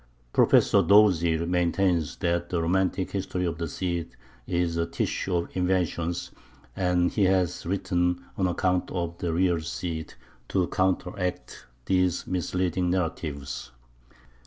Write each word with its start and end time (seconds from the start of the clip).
Professor 0.33 0.81
Dozy 0.81 1.37
maintains 1.45 2.15
that 2.15 2.49
the 2.49 2.59
romantic 2.59 3.11
history 3.11 3.45
of 3.45 3.59
the 3.59 3.67
Cid 3.67 4.09
is 4.47 4.75
a 4.75 4.87
tissue 4.87 5.35
of 5.35 5.55
inventions, 5.55 6.31
and 6.75 7.11
he 7.11 7.25
has 7.25 7.67
written 7.67 8.25
an 8.35 8.47
account 8.47 8.89
of 8.89 9.19
"the 9.19 9.31
real 9.31 9.59
Cid" 9.61 10.15
to 10.49 10.65
counteract 10.69 11.67
these 11.85 12.25
misleading 12.25 12.89
narratives. 12.89 13.69